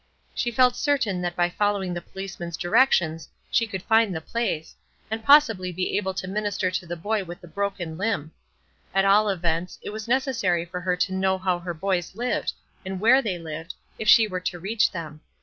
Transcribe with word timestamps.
She 0.33 0.49
felt 0.49 0.75
certain 0.75 1.21
that 1.21 1.35
by 1.35 1.47
following 1.47 1.93
the 1.93 2.01
policeman's 2.01 2.57
directions 2.57 3.29
she 3.51 3.67
could 3.67 3.83
find 3.83 4.15
the 4.15 4.19
place, 4.19 4.75
and 5.11 5.23
possibly 5.23 5.71
be 5.71 5.95
able 5.95 6.15
to 6.15 6.27
minister 6.27 6.71
to 6.71 6.87
the 6.87 6.95
boy 6.95 7.23
with 7.23 7.43
a 7.43 7.47
broken 7.47 7.99
limb. 7.99 8.31
At 8.95 9.05
all 9.05 9.29
events, 9.29 9.77
it 9.83 9.91
was 9.91 10.07
necessary 10.07 10.65
for 10.65 10.81
her 10.81 10.95
to 10.95 11.13
know 11.13 11.37
how 11.37 11.59
her 11.59 11.75
boys 11.75 12.15
lived, 12.15 12.53
and 12.83 12.99
where 12.99 13.21
they 13.21 13.37
lived, 13.37 13.75
if 13.99 14.07
she 14.09 14.25
were 14.27 14.39
to 14.39 14.57
reach 14.57 14.89
them. 14.89 15.21